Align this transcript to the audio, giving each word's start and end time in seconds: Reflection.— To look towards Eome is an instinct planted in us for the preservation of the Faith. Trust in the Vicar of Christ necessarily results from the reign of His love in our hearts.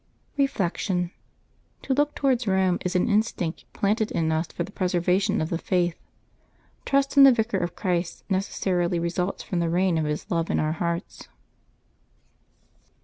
Reflection.— 0.35 1.11
To 1.83 1.93
look 1.93 2.15
towards 2.15 2.45
Eome 2.45 2.81
is 2.83 2.95
an 2.95 3.07
instinct 3.07 3.65
planted 3.71 4.09
in 4.09 4.31
us 4.31 4.47
for 4.47 4.63
the 4.63 4.71
preservation 4.71 5.39
of 5.41 5.51
the 5.51 5.59
Faith. 5.59 5.99
Trust 6.85 7.17
in 7.17 7.23
the 7.23 7.31
Vicar 7.31 7.59
of 7.59 7.75
Christ 7.75 8.23
necessarily 8.27 8.97
results 8.97 9.43
from 9.43 9.59
the 9.59 9.69
reign 9.69 9.99
of 9.99 10.05
His 10.05 10.25
love 10.31 10.49
in 10.49 10.59
our 10.59 10.71
hearts. 10.71 11.27